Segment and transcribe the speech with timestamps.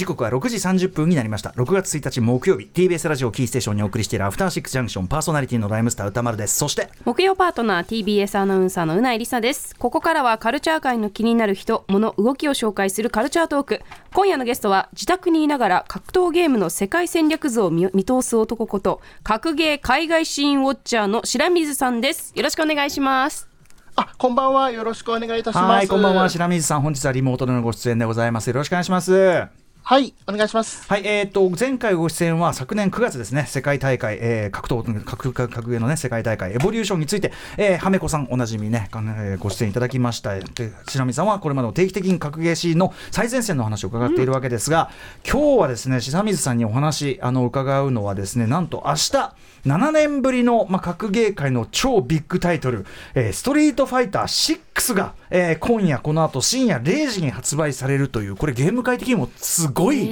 [0.00, 1.50] 時刻は6時30分になりました。
[1.50, 6.56] 6月1日木曜日 TBS ラジオキーステーションにお送りしているアフターシックスジャンクションパーソナリティのライムスター歌丸です。
[6.56, 9.76] そして木曜パートナー TBS アナウンサーのうないりさです。
[9.76, 13.82] ここからはカルチャー界の気になる人物動きを紹介するカルチャートーク。
[14.14, 22.32] 今夜のゲストは自宅にいながら格闘ゲームの世界戦略図を見見通す男こと格ゲー海外シーンウォッチャーの白水さんです。
[22.34, 23.50] よろしくお願いします。
[23.96, 24.70] あ、こんばんは。
[24.70, 25.64] よろしくお願いいたします。
[25.64, 26.30] はいこんばんは。
[26.30, 28.46] 白水さん本日はリモートでのご出演でございます。
[28.46, 30.86] よろしくお願いしますはい、お願いします。
[30.88, 44.90] はい、えー、と前回ご出演は昨年9月ですね、世界大会、えー、格闘格格格ゲの、ね、世界大会、エボリューションについて、えー、はめこさん、おなじみね、えーご出演いただきました、で白見さんはこれまでの定期的に格ゲーシーンの最前線の話を伺っているわけですが、
[45.28, 49.34] 今日はですね、白水さんにお話あの伺うのはですね、なんと明日
[49.66, 60.08] 7年ぶりの、まあ、格ゲー界の超ビッグタイトル、えーストリートファイター6が、えー今夜この後深夜0時に発売されるという、これゲーム界的にもすごい、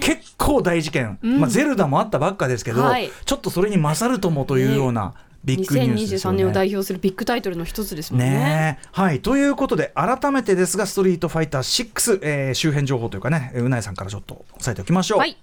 [0.00, 3.10] 結構大事件、まあ、ゼルダもあったばっかですけど、はい。
[3.24, 6.38] ちょっとそれに勝るともというようなビッグニュースですよ2023ね。
[6.38, 8.30] 年を代表するビッグタイトルの一つですもんね。
[8.30, 8.78] ね。
[8.82, 9.20] えはい。
[9.20, 15.18] ということで改めてですが「ストリートファイター6」えー周辺情報というかねえーうなえさんからちょっと押さえておきましょう。
[15.18, 15.36] はい。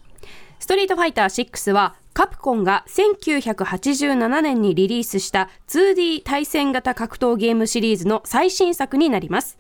[0.60, 9.58] ストリートファイター6は、カプコンが1987年にリリースした 2D 対戦型格闘ゲームシリーズの最新作になります。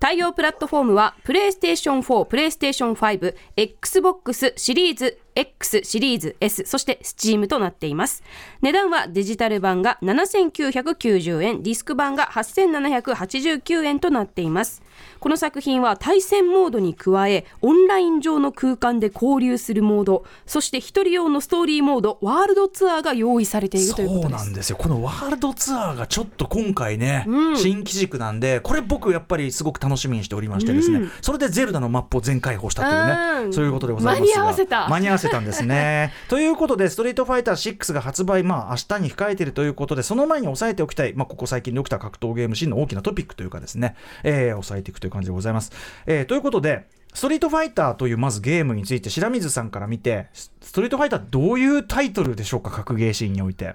[0.00, 8.22] 対応プラットフォームは、プレイステーション4、プレイステーション5、Xbox シリーズ X シリーズ S、そして Steam となっています。
[8.60, 14.82] 値段はデジタル版が7990円、ディスク版が8789円となっています。
[15.20, 24.44] この作品は対戦モードに加え、オンライン上の空間で交流するモード、そして一人用のストーリーモード、ワールドツアーが用意されているということです。
[24.44, 24.76] なんですよ。
[24.76, 27.26] このワールドツアーがちょっと今回ね、
[27.56, 33.52] 新機軸なんでこれ僕やっぱりすごく楽しみにしておりましてですね、それでゼルダのマップを全開放したというね、うん。
[33.52, 34.40] そういうことでございますが。
[34.40, 34.88] 間に合わせた。
[34.88, 36.12] 間に合わせたんですね。
[36.28, 45.72] ということで「ストリートファイター6」が発売まあ明日に控えているということでその前に押さえておきたい、まあ、ここ最近で起きた格闘ゲームシーンの大きなトピックというかですね、えー押さえていくという感じでございます、
[46.06, 53.74] えーということでストリートファイターというまずゲームについて白水さんから見てスストリートファイターどういうタイトルでしょうか格ゲーシーンにおいて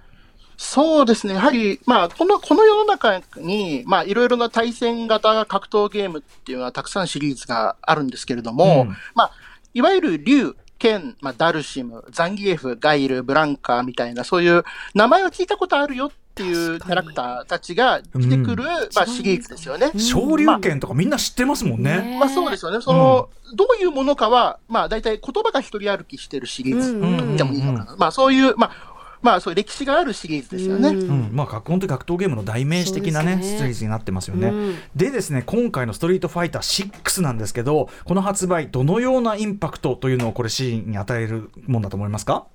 [0.57, 1.35] そうですね。
[1.35, 9.31] やはり、まあ、この、この世の中に、まあ、いろいろな対戦型格闘ゲームっていうのはたくさんシリーズがあるんですけれども、うんまあ、
[9.75, 14.63] いわゆる竜、剣、まあ、ダルシム、ザンギエフ、ガイル、ブランカーみたいな、そういう
[14.95, 18.63] 名前を聞いたことあるよっていうキャラクターたちが出てくる、
[18.95, 19.91] まあ、シリーズですよね。
[19.97, 22.01] 昇竜拳とかみんな知ってますもんね。
[22.01, 22.81] ねまあそうですよね。
[22.81, 27.95] その、どういうものかは、まあ大体言葉が一人歩きしてるシリーズと言ってもいいのかな。
[27.97, 30.89] まあそういう、まあ、まあそういう歴史があるシリーズですよね。
[30.89, 34.49] うんうんまあ、格本当に格闘ゲームの代名詞的なねねシリーズになってますよね。
[34.49, 42.45] うんでですね今回の「ストリートファイター6」なんですけどこの発売どのようなインパクトというのをこれシーンに与えるもんだと思いますか？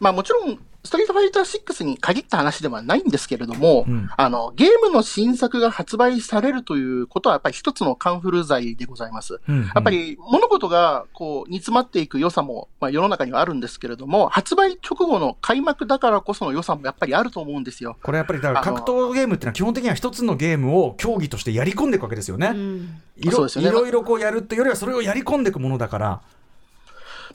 [0.00, 9.40] まあもちろん、ストリートファイター6に限った話ではないんですけれども、うんあの、ゲームの新作が発売されるということはやっぱり一つのカンフル剤でございます。
[9.46, 17.96] うんうんやっぱり物事がこう煮詰まっていく良さも、まあ、世の中にはあるんですけれども、発売直後の開幕だからこその良さもやっぱりあると思うんですよ。
[18.02, 22.48] これやっぱりだから格闘ゲームっていうのは基本的には一つのゲームを競技としてやり込んでいくわけですよね。
[22.48, 26.20] うんいろねいろいろこうやるっていうよりはそれをやり込んでいくものだから。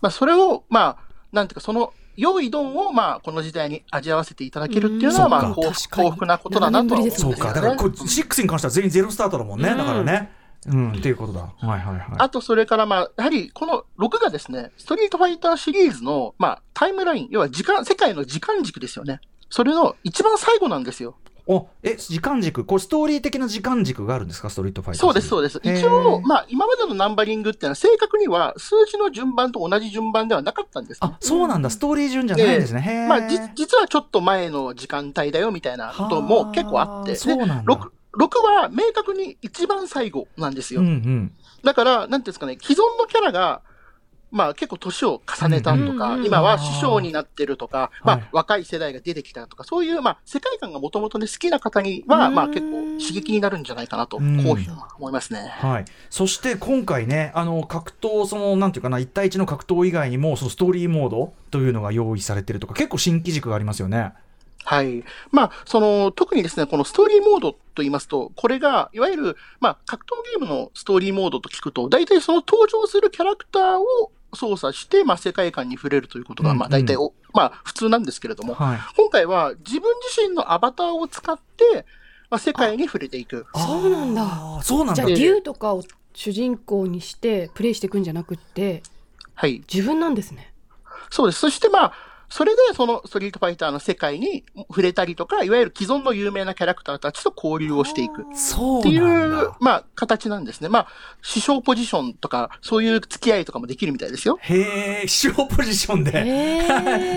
[0.02, 0.98] まあ、それを、まあ、
[1.32, 7.10] なんていうか、その、良いドンを、まあ、この時代に味わわせていただけるっていうのは、うんまあ、幸福なことだなとね。
[7.12, 10.32] そうかだからこ6に関しては全員ゼロスタートだもんね、うんだからね。
[10.68, 11.42] うんっていうことだ。
[11.42, 12.06] はいはいはい。
[12.18, 19.20] あと、それから、まあ、やはり、この6がですね、ストリートファイターシリーズの、まあ、タイムライン、要は時間、世界の時間軸ですよね。
[19.52, 21.18] それの一番最後なんですよ。
[21.48, 22.66] おえ時間軸。
[22.66, 24.50] これストーリー的な時間軸があるんですか？
[24.50, 25.60] ストリートファイターそうです、そうです。
[25.64, 31.10] 一応、まあ、今までのナンバリングっていうのは、正確には数字の順番と同じ順番ではなかったんです、ね。
[31.12, 31.70] あそうなんだ。
[31.70, 37.12] ストーリー順じゃないんですね、まあ、じ、実はちょっと前の時間帯だよ、みたいなことも結構あって。
[37.12, 37.74] でそうなんだ。
[37.74, 37.90] 6、6
[38.44, 40.82] は明確に一番最後なんですよ。
[40.82, 41.32] うんうん。
[41.64, 43.62] だから、なんていうんですかね、既存のキャラが、
[44.32, 54.68] まあ結構年を重ねたとか、うんうん今は師匠になってるとか、まはいあ若い世代が出てきたとか、そういう、まあ世界観がもともとね、好きな方には、うんまあ結構刺激になるんじゃないかなと、こううんいうふうに
[54.98, 55.54] 思いますね。
[55.60, 64.14] はい、そして今回ね、あの格闘、そのなんていうかな、1対1の格闘以外にも、そのストーリーモードというのが用意されてるとか、結構新機軸がありますよね。
[64.66, 65.04] はい。
[65.32, 81.86] まあ、その、特にですね、このストーリーモードと言いますと、これが、いわゆる、まあ、格闘ゲームのストーリーモードと聞くと、大体その登場するキャラクターを操作して、まあ、世界観に触れるということが、うんまあ、大体お、まあ、普通なんですけれども、はい、今回は自分自身のアバターを使って、
[82.30, 83.46] まあ、世界に触れていく。
[83.56, 85.84] そうなんだそうなんだじゃあ竜とかを
[86.14, 88.82] 主人公にしてプレイしていくんじゃなくって
[89.36, 89.64] はい。
[89.72, 90.54] 自分なんですね。
[91.10, 91.40] そうです。
[91.40, 91.94] そしてまあ、
[92.30, 98.22] それでそのストリートファイターの世界に触れたりとか、いわゆる既存の有名なキャラクターたちと交流をしていく。
[98.22, 100.70] っそうていう、まあ、形なんですね。
[100.70, 100.88] まあ、
[101.22, 104.38] 師匠ポジションとか、そういう付き合いとかもできるみたいですよ。
[104.42, 106.12] へえ、師匠ポジションで。
[106.16, 106.68] へ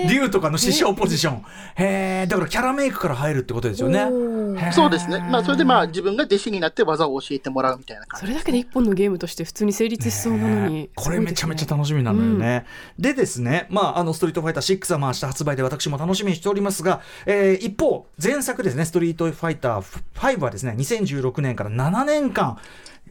[0.05, 1.37] ー竜とかの師匠ポジション。
[1.75, 4.07] へえ、だからキャラメイクから入るってことですよね。
[4.73, 5.19] そうですね。
[5.19, 8.27] まあ、それでまあ、自分が弟子になって技を教えてもらうみたいな感じ。
[8.27, 12.65] それだけで一本のゲームとして普通に成立しそうなのに、ねこれめちゃめちゃ楽しみなんだよね。
[12.97, 22.57] でですね、まあ、あのストリートファイター6はまあ明日発売で私も楽しみにしておりますが、えー一方、前作ですね、ストリートファイター5はですね、2016年から7年間、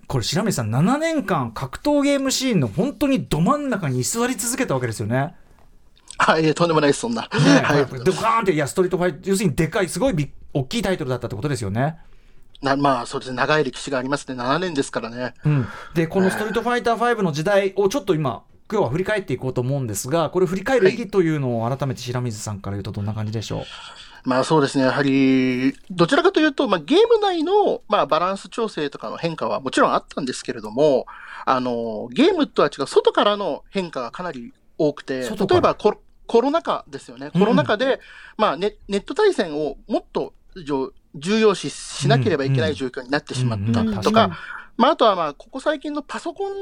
[0.07, 5.35] これ白水さん、7年間格闘ゲームシーンの本当にど真ん中に居座り続けたわけですよね。
[6.19, 7.23] はい、とんでもないです、そんな。
[7.23, 7.29] ね
[7.63, 7.87] はい。
[8.05, 11.99] でガーンって、いや、ストリートファイター、要するにでかい、すごいビ大きいタイトルだったってことですよね。
[12.63, 13.37] なまあ、そうですね。
[13.37, 14.35] 長い歴史がありますね。
[14.35, 15.35] 7年ですからね。
[15.45, 23.63] うん、でこの「ストリートファイター5」の時代をちょっと今今日は振り返っていこうと思うんですがこれ振り返る意義というのを改めて白水さんから言うとどんな感じでしょう？
[24.25, 24.85] まあそうですね。
[24.85, 31.07] やはり、どちらかというと、まあゲーム内の、まあバランス調整とかの変化はもちろんあったんですけれども、
[31.47, 37.31] あの、ゲームとは違う外からの変化がかなり多くて、例えばコロコロナ禍ですよね。
[37.33, 38.01] うんコロナ禍で、
[38.37, 44.39] まあネネット対戦をもっとじょ重要視しなければいけない状況になってしまったとか、
[44.77, 46.53] まああとはまあここ最近のパソコン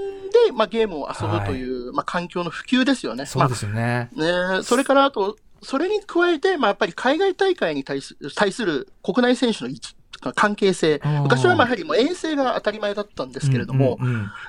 [0.46, 3.26] で、まあゲームを遊ぶという、まあ環境の普及ですよね。
[3.26, 9.96] そうですよね、まあね、それからあと、それに加えて、まあ、やっぱり海外大会に対す対する国内選手の位置
[10.34, 11.00] 関係性。
[11.04, 13.98] うん、昔はまあやはりもう遠征が当たり前だったんですけれども、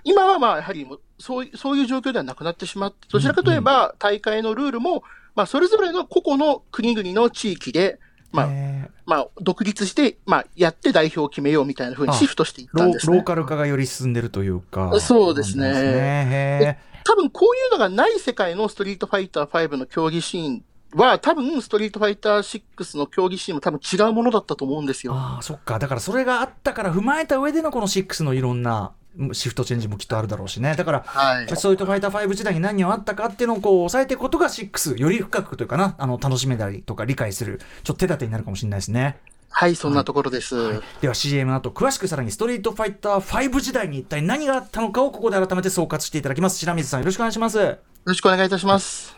[0.04, 5.04] 今はまあやはりもうそういそういう状況ではなくなってしまって、どちらかといえば大会のルールも、
[5.36, 8.00] まあ、それぞれの個々の国々の地域で、
[8.32, 13.24] まあえまあ、独立して、まあ、やって代表を決めようみたいな風にシフトしていっーローローたんですね。
[13.24, 15.00] カル化がより進んでるというか。
[15.00, 15.72] そうですね。
[15.72, 15.82] なん。
[15.82, 20.64] へ多分こういうのがない世界のストリートファイター5の競技シーン
[20.94, 25.14] は、多分ストリートファイター6の競技シーンも多分違うものだったと思うんですよ。
[25.14, 25.80] ーああそっか。
[25.80, 28.92] だからそれがあったから踏まえた上でのこの6のいろんな
[29.34, 31.48] シフトチェンジもきっとあるだろうしねだからはい。
[31.48, 39.18] ストリートファイター5時代に何があったかっていうのをこう抑えていくことが6より深くというかなあの楽しめたりとか理解するちょっと手立てになるかもしれないですね。
[39.50, 40.82] はい、そんなところです。
[41.02, 49.16] では CM の後詳しくさらにストリートファイター5時代に一体何があったのかをここで改めて総括していただきます白水さんよろしくお願いしますよろしくお願いいたします。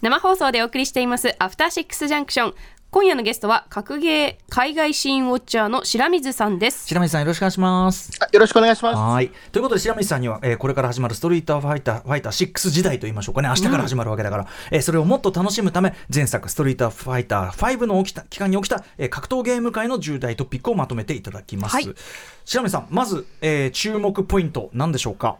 [0.00, 2.54] 生放送でお送りしていますアフターシックスジャンクション
[2.94, 6.86] 今夜のゲストは格ゲー海外シーンウォッチャーの白水さんです。
[6.86, 8.10] 白水さんよろしくお願いします。
[8.20, 8.96] あよろしくお願いします。
[8.98, 9.30] はい。
[9.50, 13.48] ということで白水さんには、えーこれから始まるストリートファイターファイター6時代と言いましょうかね。
[13.48, 21.94] 明日から始まるわけだから、えーそれをもっと楽しむため前作ストリートファイター5の起きた期間に起きた、えー格闘ゲーム界の重大トピックをまとめていただきます、はい。
[22.44, 25.38] 白水さんまず、えー注目ポイント何でしょうか？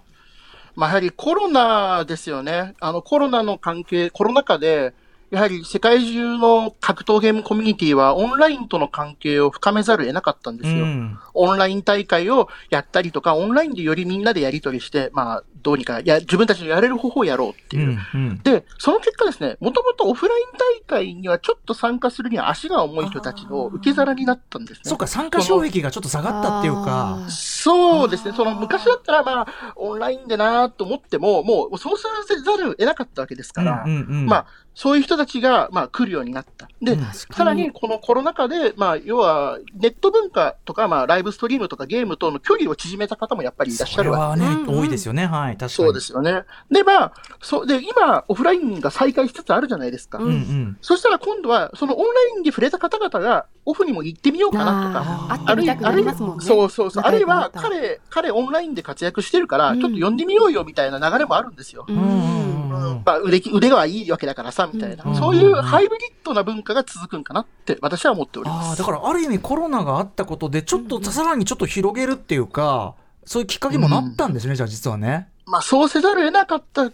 [0.74, 2.72] まあ、やはりコロナですよね。
[2.80, 4.94] あの、コロナの関係、コロナ禍で、
[5.32, 10.84] やはり世界中の格闘ゲームコミュニティはオンラインとの関係を深めざるを得なかったんですよ。
[10.84, 17.98] うんオンライン大会をやったりとか、オンラインでよりみんなでやり取りして、まあ、どうにか、や、自分たちのやれる方法をやろうっていう。
[18.14, 24.82] うんうんで、その結果ですね、もともとオフライン大会にはちょっと参加するには足が重い人たちの受け皿になったんですね。
[24.84, 28.34] そうか参加障壁がちょっと下がったっていうかそうですね。
[28.36, 29.46] その昔だったらまあ、
[29.76, 36.68] オンラインでなと思っても、もうそうさせざるを得なかったわけですから、うんうんうんまあ、そういう人たちが、まあ、来るようになった。
[36.80, 44.40] で、うんさらにこのコロナ禍で、まあ、要は、ネット文化とか、まあ、ライブストリームとかゲームとの距離を縮めた方もやっぱりいらっしゃそれるわけ。
[44.42, 44.74] はね、うん。
[44.74, 45.26] うん多いですよね。
[45.26, 45.70] はい確かに。
[45.70, 46.44] そうですよね。
[46.70, 50.18] で、まあ、そう、で、今、オフラインが再開しつつあるじゃないですか。
[50.18, 50.32] うんうん。
[50.32, 55.46] うんそしたら今度は、そのオンラインで触れた方々が、オフにも行ってみようかなとか、あー。
[55.46, 56.44] 会ってみたくなりますもんね。
[56.44, 57.04] そうそうそう。
[57.04, 59.80] あるいは、彼、彼オンラインで活躍してるから、うん。
[59.80, 61.84] ちょっと呼んでみようよみたいな流れもあるんですよ。
[61.88, 63.02] うんうんうんうん。
[63.04, 65.04] まあ、腕き、腕がいいわけだからさ、みたいな。
[65.04, 68.78] うんそういうハイブリッドな文化が続くんかなって、私は思っております。
[68.78, 75.28] だからある意味コロナがあったことでちょっとさらにちょっと広げるっていうかそういうきっかけにもなったんですね、じゃあ実はね。
[75.46, 76.90] まあ、そうせざるを得なかった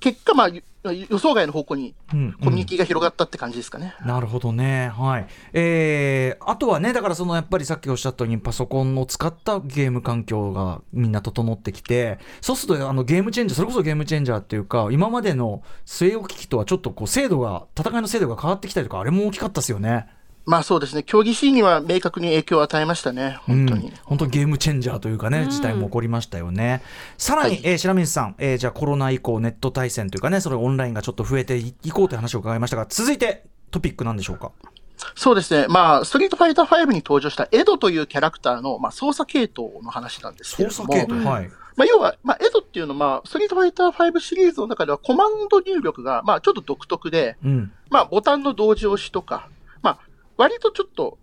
[0.00, 0.50] 結果、まあ、
[0.84, 3.94] 予想外の方向にうんコミュニティが広がったって感じですかね。
[4.04, 4.90] なるほどね。
[4.94, 5.26] はい。
[5.52, 20.06] えー、あとはね、だからそのやっぱりさっきおっしゃったようにパソコンを使ったゲーム環境がみんな整ってきて、そうするとあのゲームチェンジャー、それこそゲームチェンジャーっていうか、今までの据え置き機とはちょっとこう精度が、戦いの精度が変わってきたりとか、あれも大きかったですよね。
[20.48, 21.02] まあそうですね。
[21.02, 23.38] 競技シーンには明確に影響を与えましたね。
[23.42, 23.88] 本当に。
[23.88, 26.82] うん、本当にゲームチェンジャーというかね、うん事態も起こりましたよね。
[27.18, 34.50] さらに、はいえー白水さん、えーじゃあコロナ以降ネット対戦というかね、それオンラインがちょっと増えていいこうという話を伺いましたが、続いてトピックなんでしょうか？
[35.14, 35.66] そうですね。
[35.68, 40.94] まあ、ストリートファイター5に登場したエドというキャラクターの、まあ、操作系統の話なんですけれ操ども。
[40.94, 41.50] 作系統、はい。
[41.76, 47.72] まあ、要は、まあ、エドっていうのは、まあ、ストリートファイター5シリーズの中ではコマンド入力が、まあ、ちょっと独特で、うん。
[47.90, 49.48] まあ、ボタンの同時押しとか、まあ、
[50.38, 51.18] 割とちょっと、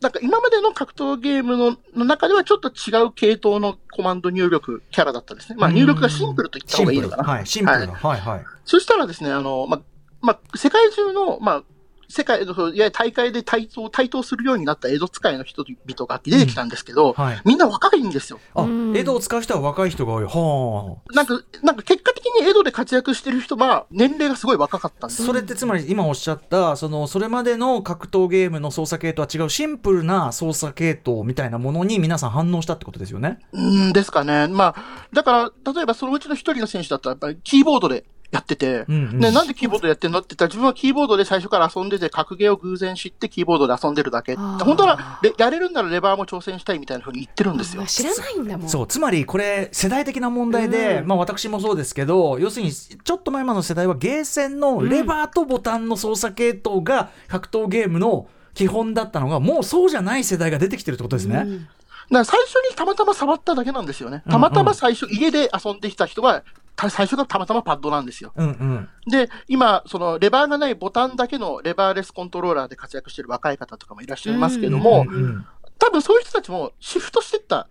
[0.00, 5.56] なんか今までの格闘ゲームのの中ではちょっと違う系統のコマンド入力キャラだったんですね。
[5.58, 7.24] まあ、入力がシンプルと言った方がいいのかな。
[7.24, 7.94] はい、シンプルな。
[7.94, 8.44] はい、はい。
[8.64, 9.80] そしたらですね、あの、まあ、
[10.20, 11.64] まあ、世界中の、まあ、
[12.12, 17.40] 世界の、いや大会で対等、対等するようになった江戸使いの人々が出てきたんですけど、はい。
[17.46, 18.38] みんな若いんですよ。
[18.54, 20.24] あうん、江戸を使う人は若い人が多い。
[20.24, 21.14] はあ。
[21.14, 25.26] なんか、なんか結果的に江戸で活躍してる人は、年齢がすごい若かったんですよ。
[25.28, 33.38] それってつまり今おっしゃったそのそれまでの格闘ゲームの操作系とは違うシンプルな操作系統みたいなものに皆さん反応したってことですよね。
[33.52, 34.48] うんですかね。
[34.48, 40.18] まあ、だから、例えばそのうちの一人の選手だったら、やっぱりキーボードでやってて、うんうんね、なんでキーボードやってんの？
[40.18, 44.36] って言ったら、自分はキーボードで最初から遊んでて、格ゲーを偶然知ってキーボードで遊んでるだけ。
[44.36, 47.86] 本当はレやれるんならレバーも挑戦したいみたいな風に言ってるんですよあ。
[47.86, 48.68] 知らないんだもん。
[48.68, 61.42] そうつまりこれ世代的な問題で、うんまあ私もそうですけど要するにちょっと前までの世代はゲーセンのレバーとボタンの操作系統が格闘ゲームの基本だったのがもうそうじゃない世代が出てきてるってことですね。
[61.44, 61.68] うん
[62.10, 64.22] だから最初にたまたま触っただけなんですよね。
[64.28, 66.44] たまたま最初、家で遊んできた人は、た
[66.76, 68.32] 最初がたまたまパッドなんですよ。
[68.34, 75.46] うんうんで、今、そのレバーがないボタンだけのレバーレスコントローラーで活躍してる若い方とかもいらっしゃいますけども、うんうん
[75.78, 77.66] 多分そういう人たちもシフトしてった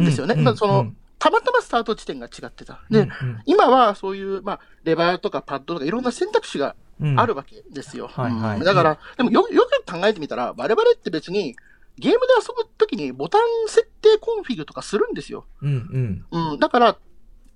[0.00, 0.34] んですよね。
[0.34, 2.80] うんまあその、うんたまたまスタート地点が違ってた。
[2.90, 3.10] で、うん
[3.44, 8.08] 今はそういう、まあ、レバーとかパッドとかいろんな選択肢がうんあるわけですよ。
[8.08, 11.56] はいはいうんだから、でもよよく考えてみたら、我々って別に
[11.98, 15.44] ゲームで遊ぶときにボタン設定コンフィグとかするんですよ。
[15.60, 16.58] うんうんうん。
[16.58, 16.96] だから、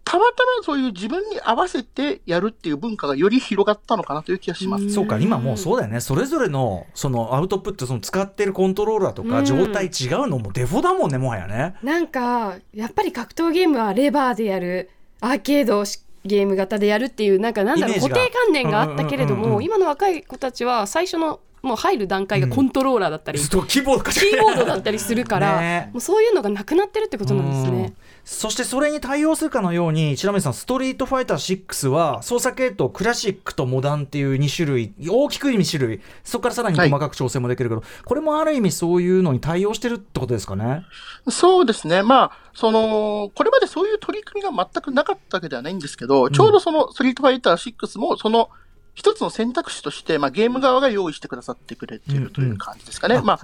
[0.05, 4.91] たまたまそういう自分に合わせてやるっていう文化がより広がったのかなという気がします。
[4.93, 6.01] そうか今もうそうだよね。
[6.01, 11.75] それぞれのそのアウトプットその使ってるコントローラーとかうん状態違うのもデフォだもんねもはやね。
[11.83, 14.91] なんかやっぱり格闘ゲームはレバーでやる。
[15.21, 25.91] アーケードしゲーム型でやるっていうなんかなんだろう固定観念があったけれどうんうんうんうんも今の若い子たちは最初のもう入る段階がコントローラーだったり、ずっとキーボードだったりするから、 ね。
[25.95, 27.95] もうそういうのがなくなってるってことなんですうんね。
[28.25, 40.87] そしてそれに対応するかのように白目さんストリートファイター6は操作系統クラシックとモダンっていう2種類大きく2種類そこからさらに細かく調整もできるけど、これもある意味そういうのに対応してるってことですかね？
[41.29, 42.03] そうですね。
[42.03, 48.49] まあ、その、これまでそういう取り組みが全くなかったわけではないんですけど、ちょうどそのストリートファイター6も、その
[48.95, 53.17] 一つの選択肢として、まあゲーム側が用意してくださってくれているという感じですかね。
[53.17, 53.41] うんうんまあ、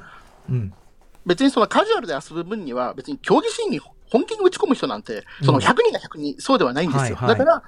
[0.49, 0.73] うん
[1.27, 7.17] 別にそのカジュアルで遊ぶ分には、別に競技シーンに本気に打ち込む人なんて、その100人が100人、そうではないんですよ。
[7.21, 7.63] だから、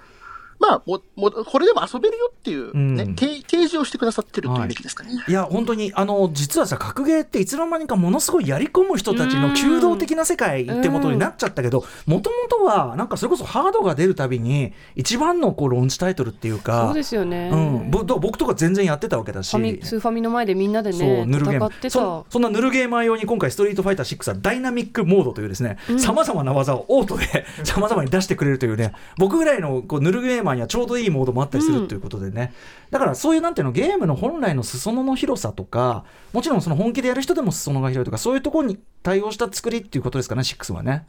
[0.58, 5.12] まあも、も、これでも遊べるよっていう、ねうん提提示をしてくださってるというべきですかね。
[5.26, 17.50] いや本当にあの実はさ格ゲーっていつの間にかものすごいやり込む人たちの弓道的な世界ってことになっちゃったけどもともとはなんかそれこそハードが出るたびに一番のこうローンチタイトルっていうかそうですよね。
[17.52, 21.90] うん、ぼ僕とか全然やってたわけだしファミスーファミの前でみんなでそうねヌルゲーム。
[21.90, 32.52] そそんなヌルゲーマー用に今回ストリートファイター6はダイナミックモードというですねうんさまざまな技をオートでさまざまに出してくれるというね僕ぐらいのこうヌルゲーマーにはちょうどいいモードもあったりするということでね、
[32.90, 41.06] だからそういうなんていうのゲームの本来の裾野の広さとかもちろんその本気でやる人でも裾野が広いとかそういうところに対応した作りっていうことですかね6はね。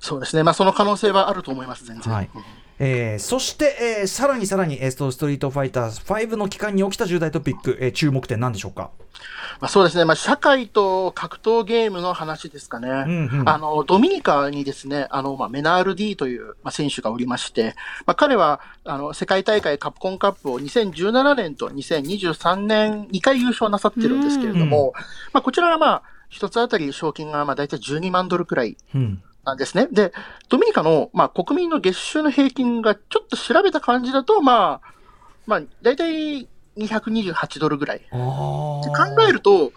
[0.00, 0.42] そうですね。
[0.42, 2.12] まあ、その可能性はあると思います、全然。
[2.12, 2.42] はいうん
[2.78, 8.90] えーそして、えーさらにさらに、えーストストリートファイター5の期間に起きた重大トピック、えー注目点なんでしょうか？
[9.60, 12.88] まあ、そうですね、まあ、社会と格闘ゲームの話ですかね。
[12.88, 17.74] んうんあの、ドミニカにですね、あの、まあ、メナール D という、まあ、選手がおりまして、
[18.06, 24.92] まあ、彼は、あの、世界大会カプコンカップを2017年と2023年2回優勝なさってるんですけれども、
[25.32, 29.88] まあ、こちらはまあ、一つあたり賞金がまあ大体12万ドルくらいうんなんですね。
[29.90, 30.12] で、
[30.48, 34.94] ドミニカの、まあ、国民の月収の平均がちょっと調べた感じだと、まあ、
[35.46, 38.02] まあ、大体228ドルぐらい。
[38.10, 38.82] 考
[39.28, 39.72] えると、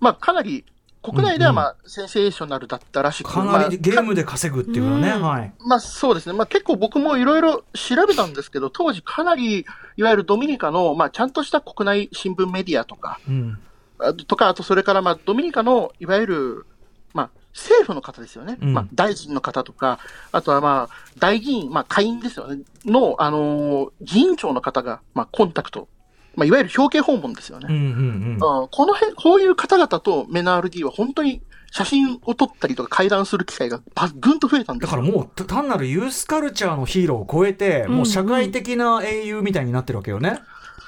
[0.00, 0.64] まあ、かなり、
[1.02, 5.52] 国内ではまあ、センセーショナルだったらしく、かまあなりゲームで稼ぐっていうのね、うんはい。
[5.64, 6.32] まあそうですね。
[6.32, 9.64] まあ結構僕もいろいろ調べたんですけど、当時かなり、
[9.96, 13.58] いわゆるドミニカの、まあちゃんとした国内新聞メディアとか、うん
[13.98, 16.66] あとか、あとそれからまあドミニカの、いわゆる、
[17.14, 18.58] まあ政府の方ですよね。
[18.60, 20.00] うんまあ大臣の方とか、
[20.32, 22.64] あとはまあ大議員、まあ下院ですよね。
[22.84, 25.88] の、あのー議員長の方が、まあコンタクト。
[26.36, 27.66] まあいわゆる表敬訪問ですよね。
[27.68, 40.40] うんうんうんうんこの辺、こういう方々とメナール D は本当に写真を撮ったりとか会談する機会がばぐんと増えたんですよだからもうた単なるユースカルチャーのヒーローを超えて、もう社会的な英雄みたいになってるわけよね。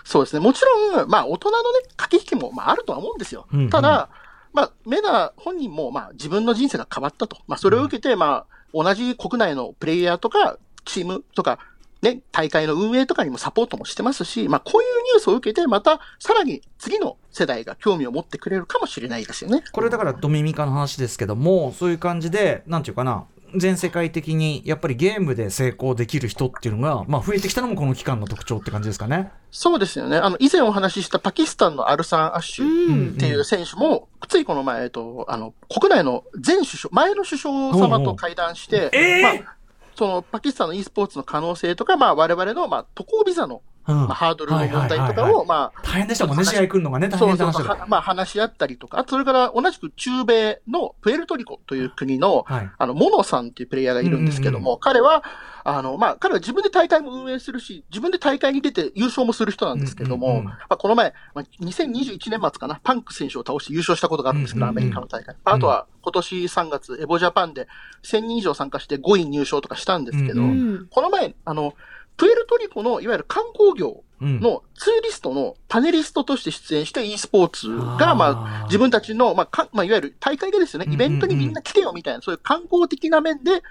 [0.05, 0.40] そうですね。
[0.40, 3.47] もちろん、まあ、大人のね、駆け引きも、まあ、あるとは思うんですよ。
[3.52, 4.09] うんうんただ、
[4.55, 7.37] まあ、メダ本人も、まあ、自分の人生が変わったと。
[7.47, 11.59] まあ、それを受けて、まあ、同じ国内のプレイヤーとか、チームとか、
[12.02, 19.64] ね、大会の運営とかにもサポートもしてますし、まあ、こういうニュースを受けて、また、さらに次の世代が興味を持ってくれるかもしれないですよね。
[19.73, 23.26] これだからドミミカの話ですけどもそういう感じでなんていうかな
[23.57, 29.31] 全世界的にやっぱりゲームで成功できる人っていうのが、まあ、増えてきたのもこの期間の特徴って感じですかね。
[29.50, 30.19] そうですよね。
[30.19, 39.57] あの、以前お話ししたパキスタンのアルサン・アッシュうんっていう選手も、ついこの前、えっと、あの、国内の前首相、前の首相様と会談して、ええまあ、
[39.99, 43.62] そのパキスタンの e スポーツの可能性とか、まあ、我々の、ま、渡航ビザの、
[43.95, 52.71] まあ、ハードルの問題とかを、まあ、大変でしたもんね、試合来るのがね、大変な話だはまあ、話し合ったりとか、あとそれから同じく中米のプエルトリコという国の、はい。
[52.76, 55.25] あの、モノさんっていうプレイヤーがいるんですけども、彼は、
[55.64, 60.45] あの、まあ、彼は自分で大会も運営するし、自分で大会に出て優勝もする人なんですけども、うんうんうん。
[60.45, 64.85] まあ、この前、まあ、2021年末かな、パンク選手を倒して優勝したことがあるんですけど、うんうんうん。
[64.85, 65.37] アメリカの大会。
[65.45, 67.68] あとは、今年3月、エボジャパンで
[68.02, 70.87] 1000人以上参加して5位入賞とかしたんですけど、うんうん。
[70.90, 71.75] この前、あの、
[72.18, 74.40] プエルトリコのいわゆる観光業うん。
[74.40, 81.06] のツーリストのパネリストとして出演して e スポーツが、まあ、自分たちの、まあ、かまあ、いわゆる大会がですよね、うんうんうん。
[81.06, 83.62] イベントにみんな来てよみたいな、そういう観光的な面で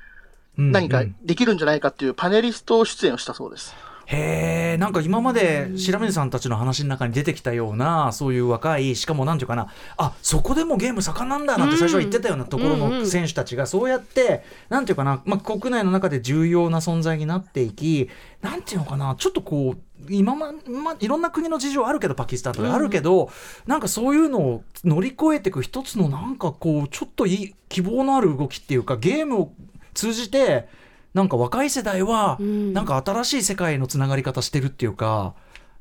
[0.57, 3.75] うん何かうんできるんじゃないかっていうパネリスト出演をしたそうです。
[4.09, 18.09] へえ、なんか今まで白水さんたちの話の中に出てきたような、そういう若い、しかもなんていうかな、あそこでもゲーム盛んなんだなんて最初は言ってたようなところのうんうん選手たちが、そうやって、なんていうかな、まあ、国内の中で重要な存在になっていき、
[18.41, 23.29] なんていうのかな、ちょっとこう、今ま、まいろんな国の事情あるけど、パキスタンとかあるけど、
[23.65, 29.51] なんかそういうのを乗り越えていく一つの、なんかこう、ちょっといい希望のある動きっていうか、ゲームを
[29.93, 30.69] 通じて、
[31.17, 35.33] なんか若い世代は、うんなんか新しい世界のつながり方してるっていうか、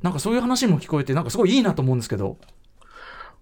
[0.03, 2.39] なんかそういう話にも聞こえて、なんかすごいいいなと思うんですけど。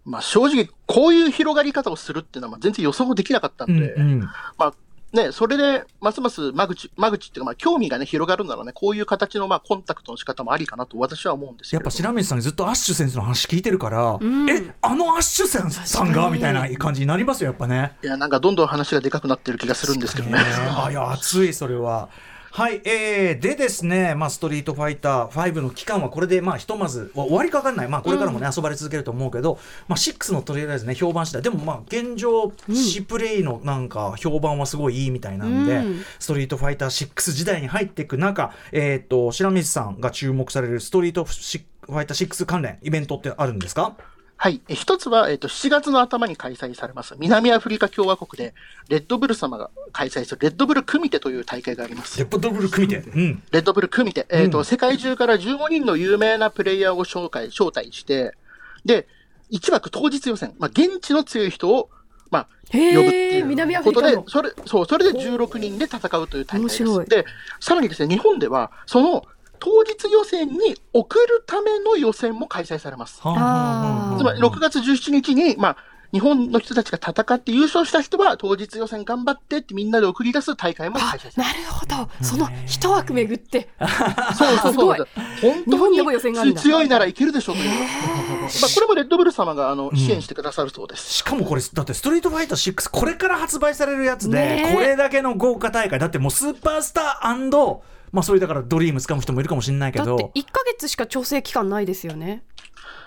[0.05, 4.75] まあ、正直、こういう広がり方をするっていうのはまあ全然予想もできなかったんで、うんまあ、
[5.15, 11.73] ね、それで、ますます間口、間口っていうか、まあ、興味がね、広がるならね、こういう形の、まあ、コンタクトの仕方もありかなと私は思うんです。
[11.73, 16.31] やっぱ白水さんにずっとアッシュ先生の話聞いてるから、んえあのアッシュ先生さんが？
[16.31, 17.97] みたいな感じになりますよやっぱね。
[18.03, 20.39] いや、なんかどんどん話がでかくなってる気がするんですけどね。
[20.39, 22.09] あいや熱いそれは。
[22.57, 36.05] はい、えー、でですね、まあ、ストリートファイター5の期間はこれで、まあ、ひとまず、わ終わりかわかんない、まあ、これからもね、遊ばれ続けると思うけど、まあ、6のとりあえずね、評判次第、でも、まあ、現状、シプレイのなんか、評判はすごいいいみたいなんで、うん。
[36.21, 43.97] ストリートファイター6時代に入っていく中、えっ、と、白水さんが注目されるストリートファイター6関連イベントってあるんですか？
[44.37, 44.61] はい。
[44.69, 48.55] え一つは、えっ、と、7月の頭に開催されます、南アフリカ共和国で、
[48.89, 52.19] レッドブル様が開催する、レッドブル組手という大会があります。
[52.19, 52.97] レッドブル組手？
[52.97, 53.43] うん。
[53.53, 54.27] レッドブル組手。
[54.31, 58.35] えっ、と、うん世界中から15人の有名なプレイヤーを紹介、招待して、
[58.85, 59.07] で、
[59.51, 61.91] 1枠当日予選、まあ、現地の強い人を、
[62.31, 66.83] まあ、呼ぶっていう南アフリカの、ことでそれ、そう、それで16人で戦うという大会です。
[66.83, 67.25] 面白いで、
[67.61, 69.25] さらにですね、日本では、その
[69.65, 73.21] 当日予選に送るための予選も開催されます。
[73.21, 75.77] つまり6月17日に、まあ、
[76.13, 83.71] 日本の人たちが戦って優勝した人は当日予選頑張ってってみんなで送り出す大会も開催されなるほどその一枠巡って。
[84.37, 85.09] そうそうすごいそう。
[85.41, 85.89] 本当
[86.45, 87.71] に強いならいけるでしょうという。
[87.71, 87.79] ま
[88.47, 91.11] あ、これもレッドブル様があの支援してくださるそうです。
[91.11, 97.27] しかもこれだってストリートファイター6これから発売されるやつで、これだけの豪華大会だってもうスーパースター
[98.15, 100.05] まあそれだからドリーム掴む人もいるかもしれないけど。
[100.05, 102.45] だって1ヶ月しか調整期間ないですよね。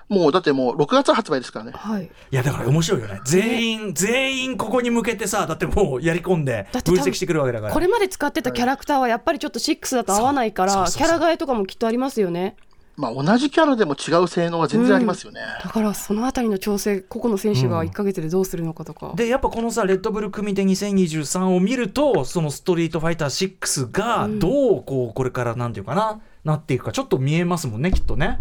[0.10, 1.72] もうだってもう6月発売ですからね。
[1.76, 2.06] はい。
[2.06, 3.22] いやだから面白いよね。
[3.26, 7.74] 全員全員ここに向けてさだってもうやり込んでだって多分分析してくるわけだから。
[7.74, 12.58] これまで使ってたキャラクターはやっぱりちょっと6だと合わないからキャラ替えとかもきっとありますよね
[12.97, 15.41] まあ同じキャラでも違う性能は全然ありますよね。
[15.63, 28.39] だからそのあたりの調整個々の選手が1ヶ月でどうするのかとか、でやっぱこのさレッドブル組手2023を見るとそのストリートファイター6がどうこうこれからなんていうかななっていくかちょっと見えますもんねきっとね。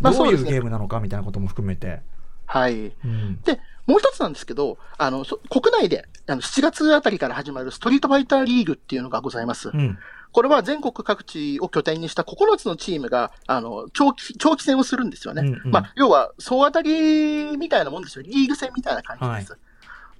[0.00, 0.52] どういうまあそうですね。
[0.52, 2.00] ゲームなのかみたいなことも含めて、
[2.46, 2.92] はい。
[3.04, 3.40] うん。
[3.42, 9.70] で、もう一つなんですけど、あの、そ国内であの7月あたりから始まるストリートファイターリーグっていうのがございます。
[9.72, 9.98] うん
[10.32, 15.42] これは全国各地を拠点にした9つのチームが、あの、長期、長期戦をするんですよね。
[15.42, 18.22] うんうんまあ、要は、総当たりみたいなもんですよ。
[18.22, 19.58] リーグ戦みたいな感じです。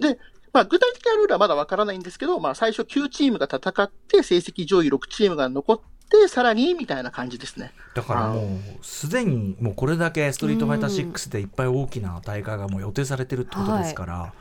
[0.00, 0.18] で、
[0.52, 7.72] まあ、具体的なルールはまだわからないんですけど、まあ、最初9チームが戦って、成績上位6チームが残って、さらに、みたいな感じですね。
[7.94, 14.32] だからもうすでにもうこれだけストリートファイター6でいっぱい大きな大会がもう予定されてるってことですから、はい、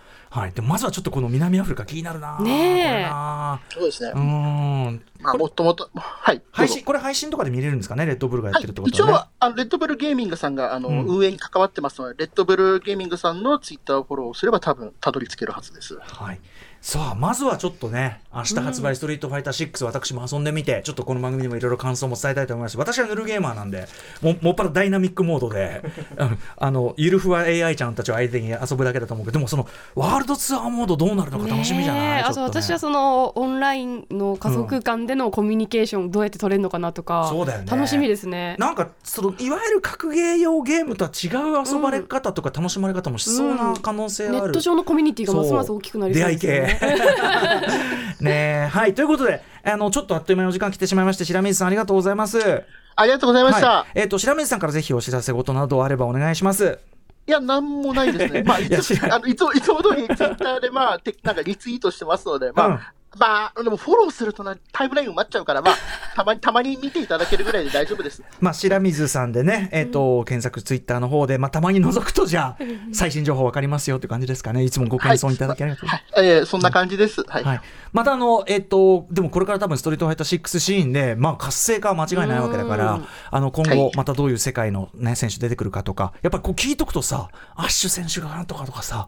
[0.54, 2.84] でまずはちょっとこの南アフリカ気になるなねえ。
[2.84, 4.12] これなそうですね。
[4.14, 4.18] う。
[4.18, 5.02] ーん。
[5.20, 6.42] まあ、もともと、はい。
[6.52, 8.06] 配信これ配信とかで見れるんですかね？
[8.06, 11.06] レッドブルがやはいってるって、ことはね、一応、あのレッドブルゲーミングさんがあの、うん。
[11.06, 15.98] 運営に関わってますので、レッドブルゲーミングさんのツイッターをフォローすれば多分たどり着けるはずです。
[16.02, 16.40] はい、
[16.88, 22.78] さあまずはちょっとね明日発売「ストリートファイター6」私も遊んでみてちょっとこの番組でもいろいろ感想も伝えたいと思います。
[22.78, 23.90] 私はヌルゲーマーなんで
[24.22, 25.84] ももっぱらダイナミックモードで
[26.16, 32.54] うんあのゆるふわ AI ちゃんたちを相手に遊ぶだけだと思うけどでもそのワールドツアーモードどうなるのか楽しみじゃない、ねえあちょっとね。
[32.54, 37.66] そう私はそのオンラインの仮想空間でのコミュニケーションどうやって取れるのかなとか、そうだよね。
[37.70, 38.56] 楽しみですね。
[38.60, 46.77] なんかそのいわゆる格ゲー用ゲームとは違う遊ばれ方とか楽しまれ方もしそうな可能性ある、ネット上のコミュニティがますます大きくなりそうですよ出会いね。
[46.80, 46.86] 系
[48.24, 52.64] ねえはいということであのちょっとあっという間にお時間来てしまいまして白水さんありがとうございます。
[53.00, 53.70] ありがとうございました。
[53.70, 56.80] はい、えっ、と白水さんからぜひお知らせ事などあればお願いします。
[57.28, 58.42] いや、なんもないですね。
[58.44, 62.80] まあ、 いつあのいつもいつも通りツイッターで、まあ、てなんかリツイートしてますので、まあ、うん
[63.20, 65.76] まあ、でもフォローするとな、タイムライン埋まっちゃうから、まあ、
[66.16, 68.22] たまに、たまに見ていただけるぐらいで大丈夫です。
[68.42, 74.64] まあ白水さんでねえっ、と、検索ツイッターの方でまあたまに覗くとじゃあ最新情報わかりますよって感じですかね。
[74.64, 75.38] いつもご感想い。
[75.38, 75.86] ただきありがと。
[75.86, 76.02] うござい。
[76.02, 77.24] ますはい、えーそんな感じです。
[77.28, 77.44] はい。
[77.44, 77.62] はい、
[77.94, 83.78] またあの、えっと、でもこれから多分ストリートファイター6シーンで、まあ、活性化は間違いないわけだからうん、あの今はい。
[83.78, 89.08] 後またどういう世界の、ね、選手出てくるかとか、やっぱりこう聞いとくとさ、アッシュ選手がなんとかとかさ、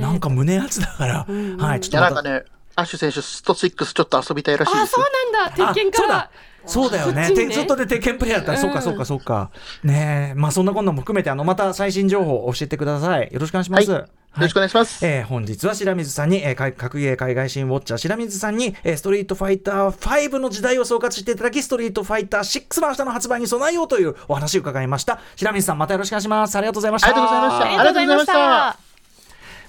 [0.00, 2.14] なんか胸熱だから、んはい、ちょっとまた。
[2.14, 4.82] なんかね、アッシュ選手、スト6ちょっと遊びたいらしいです。
[4.82, 5.72] あそうなんだ。
[5.72, 6.30] 鉄拳から。
[6.66, 7.00] そうだ。
[7.00, 7.30] よね。
[7.30, 7.34] ね。
[7.34, 8.52] てずっとで鉄拳プレイヤーだった。
[8.52, 9.50] ら、そうかそうかそうか。
[9.82, 10.38] ねえ。
[10.38, 13.28] まあそんなこんなも含めてあのまた最新情報を教えてください。
[13.32, 14.00] よろしくお願いします、はい。
[14.00, 14.08] よ
[14.42, 15.06] ろしくお願いします。
[15.06, 25.20] えー本日は白水さんに、えーか格ゲー海外新ウォッチャー白水さんに、えーストリートファイター5の時代を総括していただきストリートファイター6の明日の発売に備えようというお話を伺いました。
[25.36, 26.56] 白水さんまたよろしくお願いします。
[26.56, 27.08] ありがとうございました。
[27.08, 27.64] ありがとうございました。
[27.64, 28.85] ありがとうございました。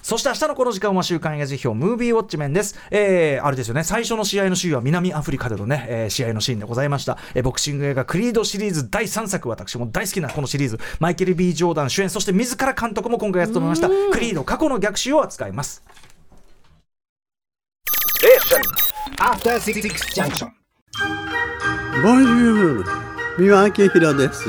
[0.08, 2.80] そして明日のこの時間は週刊映画辞表ムービーウォッチメンです。
[2.91, 7.17] えー、あれですよね、最初の試合の週は南アフリカでのね、えー試合のシーンでございました。
[7.36, 15.84] えーボクシング映画クリードシリーズ第3作、私も大好きなこのシリーズ、マイケル・ B・ ジョーダン主演、そして自ら監督も今回務めました、クリード過去の逆襲を扱います。
[19.20, 19.82] After Six
[20.15, 20.48] Junction.
[22.02, 22.86] ボンジュール
[23.39, 24.46] 三輪明宏です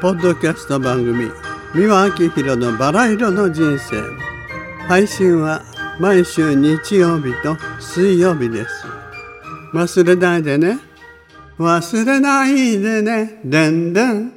[0.00, 1.32] ポッドキャスト番組。
[1.74, 4.23] 三輪明宏のバラ色の人生
[4.88, 5.62] 配信は
[5.98, 8.86] 毎週日曜日と水曜日です。
[9.72, 10.78] 忘れないでね。
[11.58, 13.40] 忘れないでね。
[13.44, 14.33] でんでん。